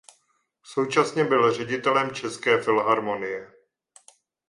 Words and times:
Současně 0.63 1.23
byl 1.23 1.53
ředitelem 1.53 2.11
České 2.11 2.61
filharmonie. 2.61 3.51